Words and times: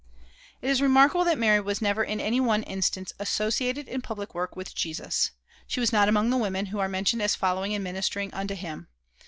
It 0.63 0.69
is 0.71 0.81
remarkable 0.81 1.23
that 1.25 1.37
Mary 1.37 1.59
was 1.61 1.79
never 1.79 2.03
in 2.03 2.19
any 2.19 2.39
one 2.39 2.63
instance 2.63 3.13
associated 3.19 3.87
in 3.87 4.01
public 4.01 4.33
work 4.33 4.55
with 4.55 4.73
Jesus. 4.73 5.29
She 5.67 5.79
was 5.79 5.93
not 5.93 6.09
among 6.09 6.31
the 6.31 6.37
women 6.39 6.65
who 6.65 6.79
are 6.79 6.89
mentioned 6.89 7.21
as 7.21 7.35
following 7.35 7.75
and 7.75 7.83
ministering 7.83 8.33
unto 8.33 8.55
him. 8.55 8.87